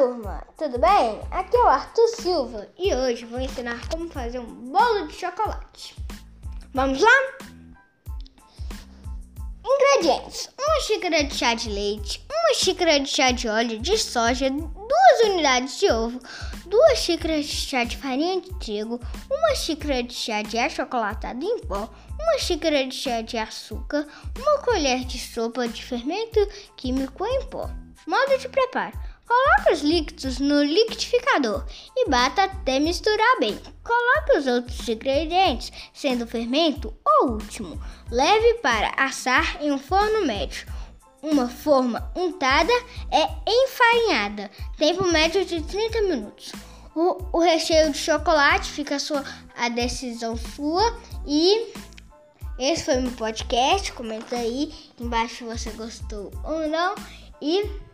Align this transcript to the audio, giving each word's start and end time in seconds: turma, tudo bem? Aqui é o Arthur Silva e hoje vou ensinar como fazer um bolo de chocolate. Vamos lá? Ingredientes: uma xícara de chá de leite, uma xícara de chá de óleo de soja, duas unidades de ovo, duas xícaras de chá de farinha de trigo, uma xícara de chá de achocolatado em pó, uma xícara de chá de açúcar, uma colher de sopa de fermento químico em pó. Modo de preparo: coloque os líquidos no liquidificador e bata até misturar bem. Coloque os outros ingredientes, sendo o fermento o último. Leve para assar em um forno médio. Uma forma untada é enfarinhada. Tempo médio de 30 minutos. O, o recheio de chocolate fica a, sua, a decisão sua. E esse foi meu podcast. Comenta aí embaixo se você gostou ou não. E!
turma, 0.00 0.42
tudo 0.56 0.78
bem? 0.78 1.20
Aqui 1.30 1.54
é 1.54 1.60
o 1.60 1.68
Arthur 1.68 2.08
Silva 2.08 2.66
e 2.78 2.94
hoje 2.94 3.26
vou 3.26 3.38
ensinar 3.38 3.86
como 3.90 4.08
fazer 4.08 4.38
um 4.38 4.46
bolo 4.46 5.06
de 5.06 5.12
chocolate. 5.14 5.94
Vamos 6.72 7.02
lá? 7.02 7.10
Ingredientes: 9.62 10.48
uma 10.58 10.80
xícara 10.80 11.22
de 11.22 11.34
chá 11.34 11.52
de 11.52 11.68
leite, 11.68 12.26
uma 12.32 12.54
xícara 12.54 12.98
de 12.98 13.10
chá 13.10 13.30
de 13.30 13.46
óleo 13.46 13.78
de 13.78 13.98
soja, 13.98 14.48
duas 14.48 15.30
unidades 15.30 15.78
de 15.78 15.92
ovo, 15.92 16.18
duas 16.64 16.98
xícaras 16.98 17.44
de 17.44 17.56
chá 17.56 17.84
de 17.84 17.98
farinha 17.98 18.40
de 18.40 18.58
trigo, 18.58 18.98
uma 19.30 19.54
xícara 19.54 20.02
de 20.02 20.14
chá 20.14 20.40
de 20.40 20.56
achocolatado 20.56 21.44
em 21.44 21.58
pó, 21.58 21.90
uma 22.18 22.38
xícara 22.38 22.86
de 22.86 22.94
chá 22.94 23.20
de 23.20 23.36
açúcar, 23.36 24.06
uma 24.34 24.62
colher 24.62 25.04
de 25.04 25.18
sopa 25.18 25.68
de 25.68 25.84
fermento 25.84 26.40
químico 26.74 27.26
em 27.26 27.44
pó. 27.50 27.68
Modo 28.06 28.38
de 28.38 28.48
preparo: 28.48 28.98
coloque 29.30 29.72
os 29.72 29.82
líquidos 29.82 30.40
no 30.40 30.60
liquidificador 30.64 31.64
e 31.96 32.08
bata 32.08 32.42
até 32.42 32.80
misturar 32.80 33.38
bem. 33.38 33.56
Coloque 33.84 34.38
os 34.38 34.46
outros 34.48 34.88
ingredientes, 34.88 35.72
sendo 35.94 36.24
o 36.24 36.26
fermento 36.26 36.92
o 37.06 37.26
último. 37.26 37.80
Leve 38.10 38.54
para 38.54 38.92
assar 38.96 39.62
em 39.62 39.70
um 39.70 39.78
forno 39.78 40.26
médio. 40.26 40.66
Uma 41.22 41.48
forma 41.48 42.10
untada 42.16 42.72
é 43.12 43.28
enfarinhada. 43.46 44.50
Tempo 44.76 45.06
médio 45.06 45.44
de 45.44 45.62
30 45.62 46.02
minutos. 46.02 46.52
O, 46.96 47.18
o 47.32 47.38
recheio 47.38 47.92
de 47.92 47.98
chocolate 47.98 48.68
fica 48.68 48.96
a, 48.96 48.98
sua, 48.98 49.22
a 49.56 49.68
decisão 49.68 50.36
sua. 50.36 50.98
E 51.24 51.72
esse 52.58 52.84
foi 52.84 52.96
meu 52.96 53.12
podcast. 53.12 53.92
Comenta 53.92 54.34
aí 54.34 54.74
embaixo 54.98 55.36
se 55.36 55.44
você 55.44 55.70
gostou 55.70 56.32
ou 56.42 56.68
não. 56.68 56.96
E! 57.40 57.89